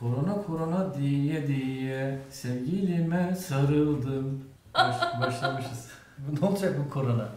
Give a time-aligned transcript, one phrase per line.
[0.00, 4.44] Korona korona diye diye sevgilime sarıldım.
[4.74, 5.88] Baş, başlamışız.
[6.40, 7.28] ne olacak bu korona?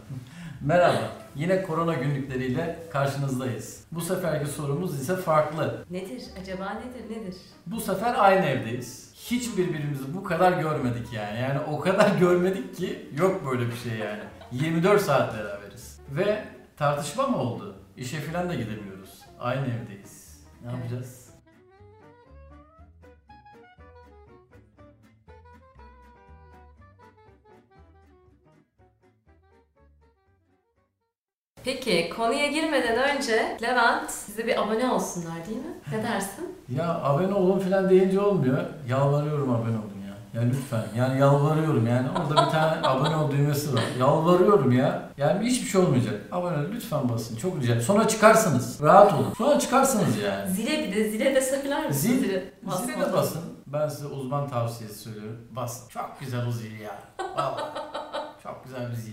[0.60, 1.12] Merhaba.
[1.36, 3.84] Yine korona günlükleriyle karşınızdayız.
[3.92, 5.84] Bu seferki sorumuz ise farklı.
[5.90, 6.22] Nedir?
[6.42, 7.16] Acaba nedir?
[7.20, 7.36] Nedir?
[7.66, 9.12] Bu sefer aynı evdeyiz.
[9.14, 11.38] Hiç birbirimizi bu kadar görmedik yani.
[11.40, 14.22] Yani o kadar görmedik ki yok böyle bir şey yani.
[14.52, 16.00] 24 saat beraberiz.
[16.10, 16.44] Ve
[16.76, 17.76] tartışma mı oldu?
[17.96, 19.18] İşe falan da gidemiyoruz.
[19.40, 20.40] Aynı evdeyiz.
[20.64, 20.78] Ne Evet.
[20.78, 21.19] yapacağız?
[31.64, 35.74] Peki konuya girmeden önce Levent size bir abone olsunlar değil mi?
[35.92, 36.56] Ne dersin?
[36.76, 38.58] Ya abone olun falan deyince olmuyor.
[38.88, 40.40] Yalvarıyorum abone olun ya.
[40.42, 40.82] Ya lütfen.
[40.96, 42.08] Yani yalvarıyorum yani.
[42.10, 43.82] Orada bir tane abone ol düğmesi var.
[43.98, 45.02] Yalvarıyorum ya.
[45.16, 46.14] Yani hiçbir şey olmayacak.
[46.32, 47.36] Abone lütfen basın.
[47.36, 48.82] Çok rica Sonra çıkarsınız.
[48.82, 49.32] Rahat olun.
[49.38, 50.50] Sonra çıkarsınız yani.
[50.50, 52.08] Zile bir de zile de söyler misin?
[52.08, 53.00] Zil- Zile Zile basmadan.
[53.00, 53.40] de basın.
[53.66, 55.38] Ben size uzman tavsiyesi söylüyorum.
[55.50, 55.88] Basın.
[55.88, 56.98] Çok güzel o zil ya.
[57.36, 57.70] Vallahi.
[58.42, 59.12] Çok güzel bir zil.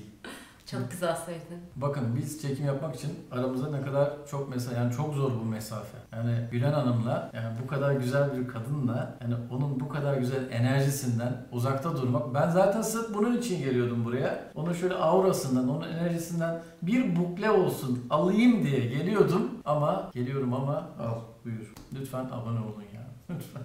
[0.71, 1.61] Çok güzel söyledin.
[1.75, 5.97] Bakın biz çekim yapmak için aramızda ne kadar çok mesafe yani çok zor bu mesafe.
[6.11, 11.47] Yani Gülen Hanım'la yani bu kadar güzel bir kadınla yani onun bu kadar güzel enerjisinden
[11.51, 12.33] uzakta durmak.
[12.33, 14.51] Ben zaten sırf bunun için geliyordum buraya.
[14.55, 21.19] Onun şöyle aurasından, onun enerjisinden bir bukle olsun alayım diye geliyordum ama geliyorum ama al
[21.45, 21.73] buyur.
[21.99, 23.01] Lütfen abone olun ya.
[23.35, 23.61] Lütfen.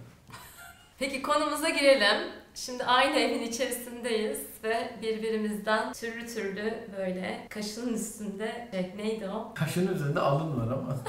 [0.99, 2.42] Peki konumuza girelim.
[2.55, 9.55] Şimdi aynı evin içerisindeyiz ve birbirimizden türlü türlü böyle kaşının üstünde şey, neydi o?
[9.55, 10.97] Kaşın üzerinde alın var ama.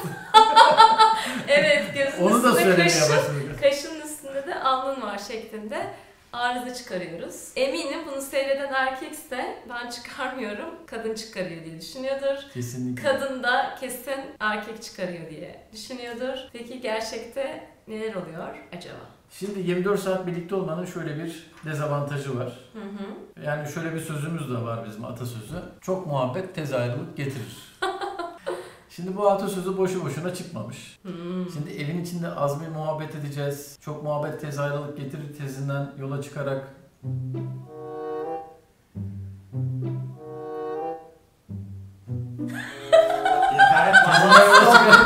[1.48, 3.60] Evet gözün Onu da üstünde söylemeye kaşın, başladık.
[3.62, 5.88] kaşının üstünde de alnın var şeklinde
[6.34, 7.50] arıza çıkarıyoruz.
[7.56, 12.36] Eminim bunu seyreden erkekse ben çıkarmıyorum, kadın çıkarıyor diye düşünüyordur.
[12.54, 13.04] Kesinlikle.
[13.04, 16.38] Kadın da kesin erkek çıkarıyor diye düşünüyordur.
[16.54, 18.98] Peki gerçekte neler oluyor acaba?
[19.32, 22.54] Şimdi 24 saat birlikte olmanın şöyle bir dezavantajı var.
[22.74, 23.44] Hı hı.
[23.46, 25.56] Yani şöyle bir sözümüz de var bizim atasözü.
[25.82, 27.74] Çok muhabbet tez ayrılık getirir.
[28.90, 31.00] Şimdi bu atasözü boşu boşuna çıkmamış.
[31.02, 31.50] Hmm.
[31.54, 33.78] Şimdi evin içinde az bir muhabbet edeceğiz.
[33.82, 36.68] Çok muhabbet tez ayrılık getirir tezinden yola çıkarak
[43.54, 45.00] İnternet tezinden yola çıkarak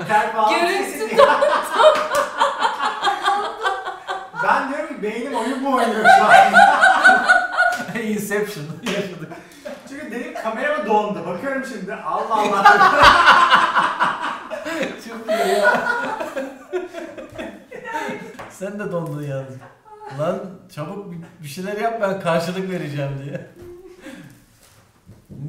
[0.00, 1.16] İnternet bağlantısı Görüntü sesi-
[4.44, 6.32] Ben diyorum ki beynim oyun mu oynuyor şu an?
[8.02, 9.32] Inception yaşadık.
[9.88, 11.26] Çünkü dedim kamera mı dondu?
[11.26, 11.64] Bakıyorum
[12.52, 12.80] Allah.
[15.08, 15.82] Çok iyi ya.
[18.50, 19.54] Sen de dondun yalnız.
[20.18, 20.38] Lan
[20.74, 23.46] çabuk bir- bir şeyler yap ben karşılık vereceğim diye.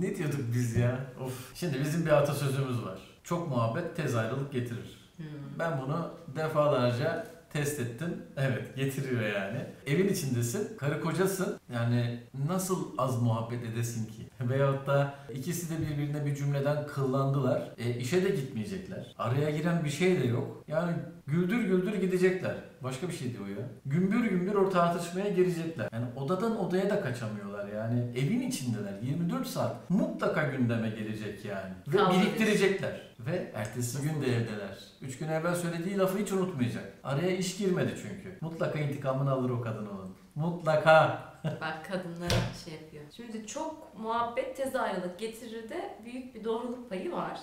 [0.02, 1.00] Ne diyorduk biz ya?
[1.26, 1.34] Of.
[1.56, 3.00] Şimdi bizim bir atasözümüz var.
[3.24, 5.12] Çok muhabbet tez ayrılık getirir.
[5.18, 5.26] Hmm.
[5.60, 8.18] Ben bunu defalarca test ettim.
[8.38, 9.58] Evet getiriyor yani.
[9.88, 11.60] Evin içindesin, karı kocasın.
[11.74, 14.26] Yani nasıl az muhabbet edesin ki?
[14.50, 17.72] Veyahut da ikisi de birbirine bir cümleden kıllandılar.
[17.78, 19.16] E, işe de gitmeyecekler.
[19.18, 20.64] Araya giren bir şey de yok.
[20.68, 20.92] Yani
[21.28, 22.56] güldür güldür gidecekler.
[22.84, 23.68] Başka bir şey diyor ya.
[23.86, 25.90] Gümbür gümbür o tartışmaya girecekler.
[25.94, 28.00] Yani odadan odaya da kaçamıyorlar yani.
[28.16, 28.94] Evin içindeler.
[29.02, 31.74] 24 saat mutlaka gündeme gelecek yani.
[31.88, 33.16] Ve Kavga biriktirecekler.
[33.20, 34.78] Ve ertesi gün de evdeler.
[35.02, 36.94] Üç gün evvel söylediği lafı hiç unutmayacak.
[37.04, 38.38] Araya iş girmedi çünkü.
[38.42, 40.16] Mutlaka intikamını alır o kadın onun.
[40.36, 41.26] Mutlaka.
[41.62, 43.04] Bak kadınlara şey yapıyor.
[43.16, 47.40] Şimdi çok muhabbet tez ayrılık getirir de büyük bir doğruluk payı var.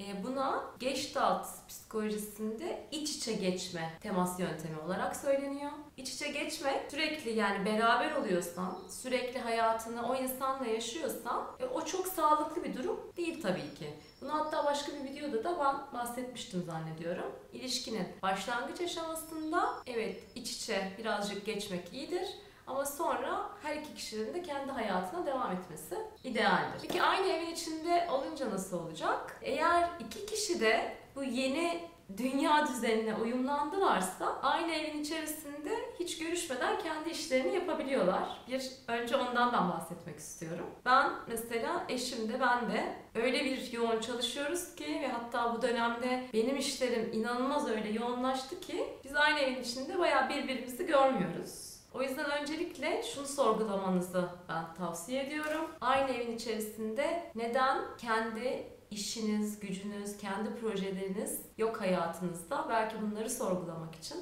[0.00, 5.70] E, buna Gestalt psikolojisinde iç içe geçme temas yöntemi olarak söyleniyor.
[5.96, 12.08] İç içe geçmek sürekli yani beraber oluyorsan, sürekli hayatını o insanla yaşıyorsan e, o çok
[12.08, 13.94] sağlıklı bir durum değil tabii ki.
[14.20, 17.32] Bunu hatta başka bir videoda da ben bahsetmiştim zannediyorum.
[17.52, 22.28] İlişkinin başlangıç aşamasında evet iç içe birazcık geçmek iyidir.
[22.66, 26.80] Ama sonra her iki kişinin de kendi hayatına devam etmesi idealdir.
[26.82, 29.38] Peki aynı evin içinde olunca nasıl olacak?
[29.42, 31.80] Eğer iki kişi de bu yeni
[32.16, 35.70] dünya düzenine uyumlandılarsa aynı evin içerisinde
[36.00, 38.44] hiç görüşmeden kendi işlerini yapabiliyorlar.
[38.48, 40.66] Bir önce ondan ben bahsetmek istiyorum.
[40.84, 46.24] Ben mesela eşim de ben de öyle bir yoğun çalışıyoruz ki ve hatta bu dönemde
[46.32, 51.75] benim işlerim inanılmaz öyle yoğunlaştı ki biz aynı evin içinde bayağı birbirimizi görmüyoruz.
[51.96, 55.70] O yüzden öncelikle şunu sorgulamanızı ben tavsiye ediyorum.
[55.80, 62.66] Aynı evin içerisinde neden kendi işiniz, gücünüz, kendi projeleriniz yok hayatınızda?
[62.68, 64.16] Belki bunları sorgulamak için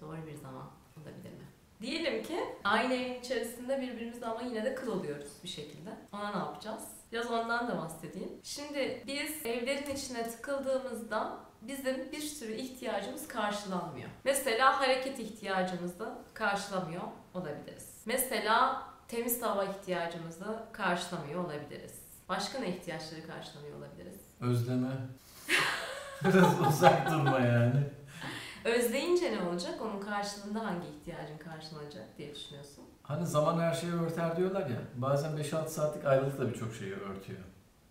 [0.00, 1.44] doğru bir zaman olabilir mi?
[1.80, 5.90] Diyelim ki aynı evin içerisinde birbirimize ama yine de kıl oluyoruz bir şekilde.
[6.12, 6.84] Ona ne yapacağız?
[7.12, 8.30] Biraz ondan da bahsedeyim.
[8.42, 11.38] Şimdi biz evlerin içine tıkıldığımızda
[11.68, 14.08] bizim bir sürü ihtiyacımız karşılanmıyor.
[14.24, 17.02] Mesela hareket ihtiyacımızı karşılamıyor
[17.34, 18.02] olabiliriz.
[18.06, 21.92] Mesela temiz hava ihtiyacımızı karşılamıyor olabiliriz.
[22.28, 24.20] Başka ne ihtiyaçları karşılamıyor olabiliriz?
[24.40, 24.90] Özleme.
[26.24, 27.80] Biraz uzak durma yani.
[28.64, 29.82] Özleyince ne olacak?
[29.82, 32.84] Onun karşılığında hangi ihtiyacın karşılanacak diye düşünüyorsun.
[33.02, 34.78] Hani zaman her şeyi örter diyorlar ya.
[34.94, 37.40] Bazen 5-6 saatlik ayrılık da birçok şeyi örtüyor.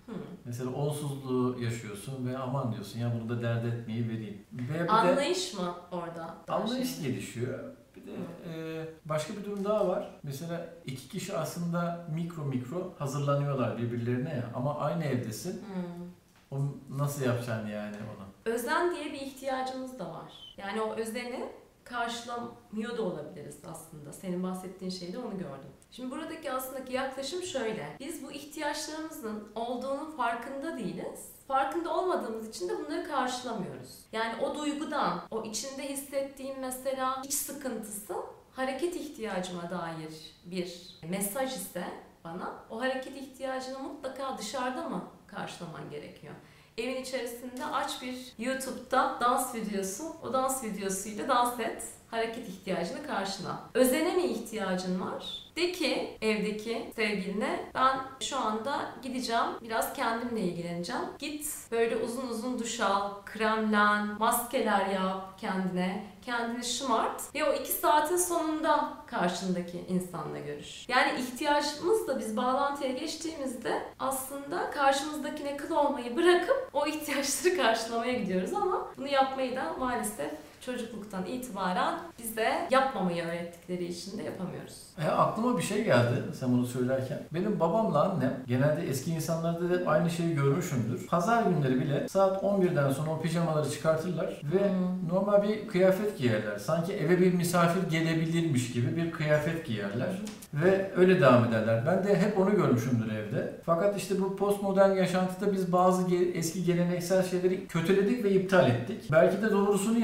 [0.05, 0.15] Hmm.
[0.45, 4.45] Mesela onsuzluğu yaşıyorsun ve aman diyorsun ya bunu da dert etmeyi vereyim.
[4.53, 6.38] Ve bir de Anlayış mı orada?
[6.47, 7.59] anlayış gelişiyor.
[7.95, 8.11] Bir de
[8.50, 10.19] e, başka bir durum daha var.
[10.23, 14.50] Mesela iki kişi aslında mikro mikro hazırlanıyorlar birbirlerine ya.
[14.55, 15.53] Ama aynı evdesin.
[15.53, 16.03] Hmm.
[16.51, 16.57] O
[16.89, 18.53] nasıl yapacaksın yani onu?
[18.53, 20.55] Özen diye bir ihtiyacımız da var.
[20.57, 21.45] Yani o özeni
[21.83, 24.13] karşılamıyor da olabiliriz aslında.
[24.13, 25.71] Senin bahsettiğin şeyde onu gördüm.
[25.95, 27.97] Şimdi buradaki aslında yaklaşım şöyle.
[27.99, 31.31] Biz bu ihtiyaçlarımızın olduğunun farkında değiliz.
[31.47, 33.99] Farkında olmadığımız için de bunları karşılamıyoruz.
[34.11, 38.15] Yani o duygudan, o içinde hissettiğim mesela iç sıkıntısı
[38.51, 40.13] hareket ihtiyacıma dair
[40.45, 41.83] bir mesaj ise
[42.23, 46.33] bana o hareket ihtiyacını mutlaka dışarıda mı karşılaman gerekiyor?
[46.77, 50.03] Evin içerisinde aç bir YouTube'da dans videosu.
[50.23, 51.83] O dans videosuyla dans et.
[52.13, 53.60] Hareket ihtiyacını karşıla.
[53.74, 55.44] Özene mi ihtiyacın var?
[55.56, 61.01] De ki evdeki sevgiline ben şu anda gideceğim biraz kendimle ilgileneceğim.
[61.19, 67.71] Git böyle uzun uzun duş al, kremlen, maskeler yap kendine, kendini şımart ve o iki
[67.71, 70.89] saatin sonunda karşındaki insanla görüş.
[70.89, 78.88] Yani ihtiyacımızla biz bağlantıya geçtiğimizde aslında karşımızdakine kıl olmayı bırakıp o ihtiyaçları karşılamaya gidiyoruz ama
[78.98, 80.31] bunu yapmayı da maalesef
[80.65, 84.74] çocukluktan itibaren bize yapmamayı öğrettikleri için de yapamıyoruz.
[85.06, 87.19] E, aklıma bir şey geldi sen bunu söylerken.
[87.33, 91.07] Benim babamla annem genelde eski insanlarda da hep aynı şeyi görmüşümdür.
[91.07, 95.10] Pazar günleri bile saat 11'den sonra o pijamaları çıkartırlar ve Hmm.
[95.10, 96.57] normal bir kıyafet giyerler.
[96.57, 100.07] Sanki eve bir misafir gelebilirmiş gibi bir kıyafet giyerler.
[100.54, 101.83] Ve öyle devam ederler.
[101.88, 103.54] Ben de hep onu görmüşümdür evde.
[103.65, 109.12] Fakat işte bu postmodern yaşantıda biz bazı ge- eski geleneksel şeyleri kötüledik ve iptal ettik.
[109.12, 110.00] Belki de doğrusunu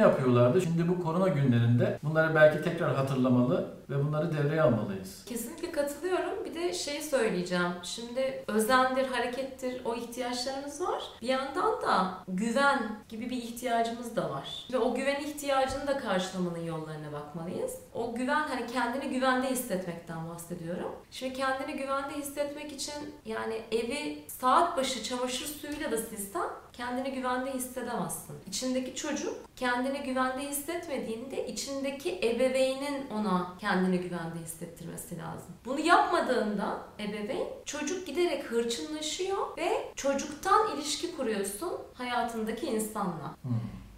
[0.50, 0.62] yapıyorlardı.
[0.62, 5.25] Şimdi bu korona günlerinde bunları belki tekrar hatırlamalı ve bunları devreye almalıyız.
[5.25, 6.46] Kesinlikle katılıyorum.
[6.46, 7.74] Bir de şey söyleyeceğim.
[7.84, 11.04] Şimdi özendir, harekettir o ihtiyaçlarımız var.
[11.22, 14.68] Bir yandan da güven gibi bir ihtiyacımız da var.
[14.74, 17.75] Ve o güven ihtiyacını da karşılamanın yollarına bakmalıyız.
[17.94, 20.92] O güven hani kendini güvende hissetmekten bahsediyorum.
[21.12, 27.54] Şimdi kendini güvende hissetmek için yani evi saat başı çamaşır suyuyla da silsen kendini güvende
[27.54, 28.36] hissedemezsin.
[28.48, 35.52] İçindeki çocuk kendini güvende hissetmediğinde içindeki ebeveynin ona kendini güvende hissettirmesi lazım.
[35.66, 43.36] Bunu yapmadığında ebeveyn çocuk giderek hırçınlaşıyor ve çocuktan ilişki kuruyorsun hayatındaki insanla.
[43.42, 43.52] Hmm.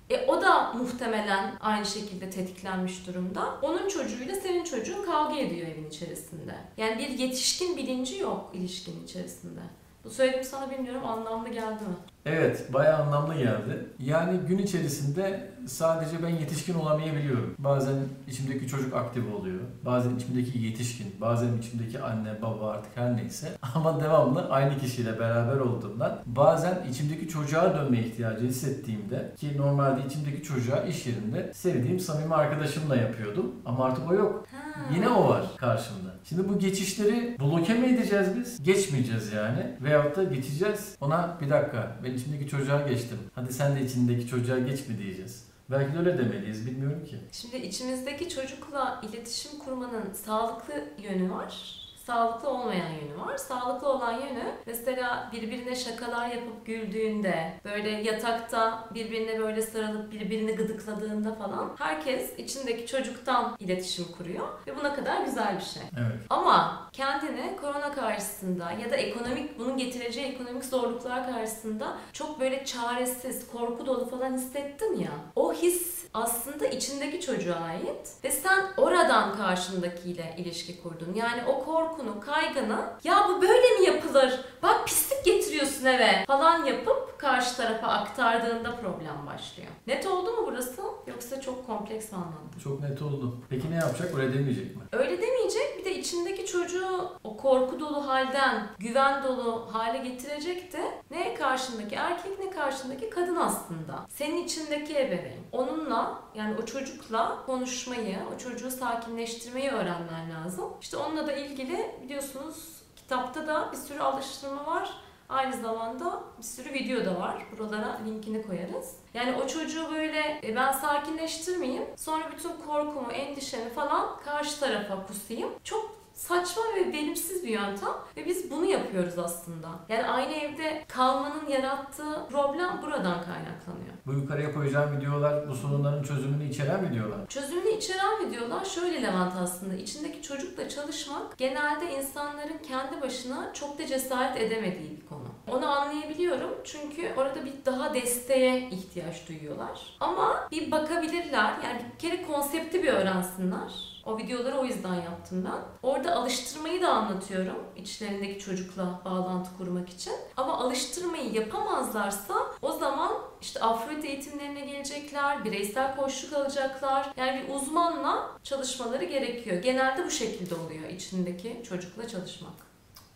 [0.09, 3.59] E o da muhtemelen aynı şekilde tetiklenmiş durumda.
[3.61, 6.55] Onun çocuğuyla senin çocuğun kavga ediyor evin içerisinde.
[6.77, 9.61] Yani bir yetişkin bilinci yok ilişkinin içerisinde.
[10.05, 11.95] Bu söylediğim sana bilmiyorum anlamlı geldi mi?
[12.25, 13.85] Evet, bayağı anlamlı geldi.
[13.99, 17.55] Yani gün içerisinde sadece ben yetişkin olamayabiliyorum.
[17.59, 17.95] Bazen
[18.27, 19.59] içimdeki çocuk aktif oluyor.
[19.85, 23.47] Bazen içimdeki yetişkin, bazen içimdeki anne, baba artık her neyse.
[23.75, 30.43] Ama devamlı aynı kişiyle beraber olduğumdan bazen içimdeki çocuğa dönme ihtiyacı hissettiğimde ki normalde içimdeki
[30.43, 33.55] çocuğa iş yerinde sevdiğim samimi arkadaşımla yapıyordum.
[33.65, 34.45] Ama artık o yok.
[34.51, 34.57] Ha.
[34.95, 36.10] Yine o var karşımda.
[36.23, 38.63] Şimdi bu geçişleri bloke mi edeceğiz biz?
[38.63, 39.77] Geçmeyeceğiz yani.
[39.81, 40.95] Veyahut da geçeceğiz.
[41.01, 43.17] Ona bir dakika ben içimdeki çocuğa geçtim.
[43.35, 45.43] Hadi sen de içindeki çocuğa geç mi diyeceğiz.
[45.71, 47.15] Belki de öyle demeliyiz bilmiyorum ki.
[47.31, 50.73] Şimdi içimizdeki çocukla iletişim kurmanın sağlıklı
[51.03, 51.80] yönü var.
[52.05, 53.37] Sağlıklı olmayan yönü var.
[53.37, 61.35] Sağlıklı olan yönü mesela birbirine şakalar yapıp güldüğünde, böyle yatakta birbirine böyle sarılıp birbirini gıdıkladığında
[61.35, 65.83] falan herkes içindeki çocuktan iletişim kuruyor ve bu ne kadar güzel bir şey.
[65.97, 66.19] Evet.
[66.29, 73.51] Ama kendini korona karşısında ya da ekonomik bunun getireceği ekonomik zorluklar karşısında çok böyle çaresiz,
[73.51, 75.11] korku dolu falan hissettin ya.
[75.35, 81.13] O his aslında içindeki çocuğa ait ve sen oradan karşındakiyle ilişki kurdun.
[81.13, 84.39] Yani o korkunu, kaygını ya bu böyle mi yapılır?
[84.63, 89.69] Bak pislik getiriyorsun eve falan yapıp karşı tarafa aktardığında problem başlıyor.
[89.87, 90.81] Net oldu mu burası?
[91.07, 92.51] Yoksa çok kompleks mi anladım?
[92.63, 93.37] Çok net oldu.
[93.49, 94.15] Peki ne yapacak?
[94.17, 94.81] Öyle demeyecek mi?
[94.91, 95.79] Öyle demeyecek.
[95.79, 100.81] Bir de içindeki çocuğu o korku dolu halden güven dolu hale getirecek de
[101.11, 104.05] ne karşındaki erkek ne karşındaki kadın aslında.
[104.09, 105.41] Senin içindeki ebeveyn.
[105.51, 110.65] Onunla yani o çocukla konuşmayı, o çocuğu sakinleştirmeyi öğrenmen lazım.
[110.81, 114.93] İşte onunla da ilgili biliyorsunuz kitapta da bir sürü alıştırma var.
[115.29, 117.45] Aynı zamanda bir sürü video da var.
[117.57, 118.95] Buralara linkini koyarız.
[119.13, 121.83] Yani o çocuğu böyle e, ben sakinleştirmeyeyim.
[121.95, 125.49] Sonra bütün korkumu, endişemi falan karşı tarafa kusayım.
[125.63, 129.67] Çok saçma ve verimsiz bir yöntem ve biz bunu yapıyoruz aslında.
[129.89, 133.93] Yani aynı evde kalmanın yarattığı problem buradan kaynaklanıyor.
[134.05, 137.27] Bu yukarıya koyacağım videolar bu sorunların çözümünü içeren videolar.
[137.27, 139.75] Çözümünü içeren videolar şöyle Levent aslında.
[139.75, 145.27] içindeki çocukla çalışmak genelde insanların kendi başına çok da cesaret edemediği bir konu.
[145.51, 149.95] Onu anlayabiliyorum çünkü orada bir daha desteğe ihtiyaç duyuyorlar.
[149.99, 154.00] Ama bir bakabilirler yani bir kere konsepti bir öğrensinler.
[154.05, 155.89] O videoları o yüzden yaptım ben.
[155.89, 160.13] Orada alıştırmayı da anlatıyorum içlerindeki çocukla bağlantı kurmak için.
[160.37, 167.07] Ama alıştırmayı yapamazlarsa o zaman işte Afrodit eğitimlerine gelecekler, bireysel koçluk alacaklar.
[167.17, 169.63] Yani bir uzmanla çalışmaları gerekiyor.
[169.63, 172.53] Genelde bu şekilde oluyor içindeki çocukla çalışmak.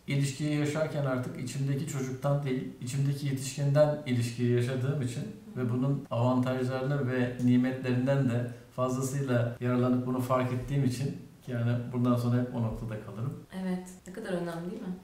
[0.06, 5.22] İlişkiyi yaşarken artık içimdeki çocuktan değil, içimdeki yetişkinden ilişkiyi yaşadığım için
[5.56, 12.40] ve bunun avantajlarını ve nimetlerinden de fazlasıyla yararlanıp bunu fark ettiğim için yani bundan sonra
[12.40, 13.46] hep o noktada kalırım.
[13.62, 14.96] Evet, ne kadar önemli değil mi?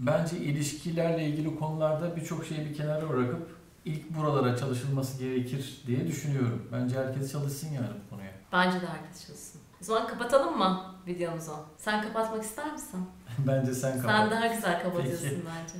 [0.00, 3.48] Bence ilişkilerle ilgili konularda birçok şeyi bir kenara bırakıp
[3.84, 6.68] ilk buralara çalışılması gerekir diye düşünüyorum.
[6.72, 8.30] Bence herkes çalışsın yani bu konuya.
[8.52, 9.60] Bence de herkes çalışsın.
[9.80, 11.52] O zaman kapatalım mı videomuzu?
[11.78, 13.00] Sen kapatmak ister misin?
[13.46, 14.16] Bence sen kapat.
[14.16, 15.42] Sen daha güzel kapatıyorsun Peki.
[15.46, 15.74] bence.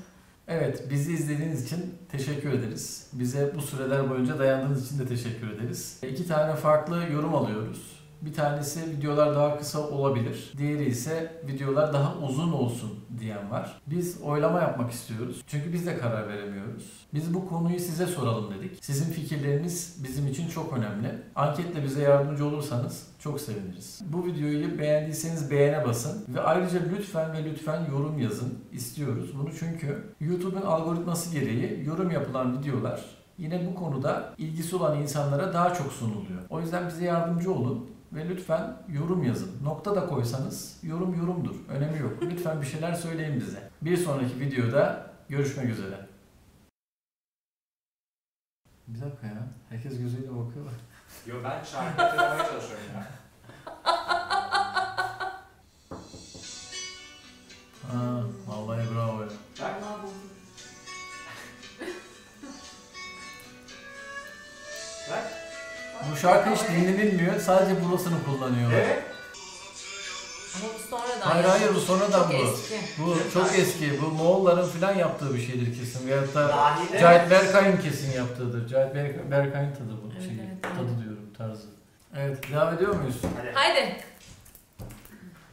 [0.48, 3.06] Evet, bizi izlediğiniz için teşekkür ederiz.
[3.12, 6.00] Bize bu süreler boyunca dayandığınız için de teşekkür ederiz.
[6.10, 8.03] İki tane farklı yorum alıyoruz.
[8.23, 10.52] Bir tanesi videolar daha kısa olabilir.
[10.59, 12.90] Diğeri ise videolar daha uzun olsun
[13.21, 13.80] diyen var.
[13.87, 15.42] Biz oylama yapmak istiyoruz.
[15.47, 17.06] Çünkü biz de karar veremiyoruz.
[17.14, 18.85] Biz bu konuyu size soralım dedik.
[18.85, 21.09] Sizin fikirleriniz bizim için çok önemli.
[21.37, 24.00] Anketle bize yardımcı olursanız çok seviniriz.
[24.06, 29.30] Bu videoyu beğendiyseniz beğene basın ve ayrıca lütfen ve lütfen yorum yazın istiyoruz.
[29.38, 33.00] Bunu çünkü YouTube'un algoritması gereği yorum yapılan videolar
[33.38, 36.42] yine bu konuda ilgisi olan insanlara daha çok sunuluyor.
[36.50, 39.64] O yüzden bize yardımcı olun ve lütfen yorum yazın.
[39.64, 41.54] Nokta da koysanız yorum yorumdur.
[41.68, 42.23] Önemi yok.
[42.23, 43.71] Lütfen bir şeyler söyleyin bize.
[43.83, 46.06] Bir sonraki videoda görüşmek üzere.
[48.88, 49.49] Bir dakika ya.
[49.68, 50.66] Herkes gözüyle bakıyor.
[51.26, 53.06] Yo ben şarkı hatırlamaya çalışıyorum ya.
[57.92, 59.28] Ha, vallahi bravo ya.
[66.12, 67.40] Bu şarkı hiç dinlenilmiyor.
[67.40, 68.78] Sadece burasını kullanıyorlar.
[68.78, 69.02] Evet.
[70.56, 72.34] Ama bu sonradan Hayır hayır bu sonradan Çok bu.
[72.34, 72.75] eski.
[73.02, 74.02] Bu çok eski.
[74.02, 76.06] Bu Moğolların falan yaptığı bir şeydir kesin.
[76.08, 76.99] Veyahut da Dahide.
[77.00, 78.68] Cahit Berkay'ın kesin yaptığıdır.
[78.68, 80.12] Cahit Berk- Berkay'ın tadı bu.
[80.12, 81.62] Evet, şey, evet, tadı diyorum tarzı.
[82.16, 83.16] Evet devam ediyor muyuz?
[83.38, 83.50] Hadi.
[83.54, 83.96] Haydi